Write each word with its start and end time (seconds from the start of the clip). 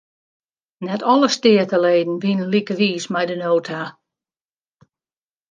Net 0.87 1.01
alle 1.11 1.29
steateleden 1.35 2.15
wienen 2.23 2.51
like 2.53 2.73
wiis 2.79 3.05
mei 3.13 3.25
de 3.29 3.37
nota. 3.43 3.81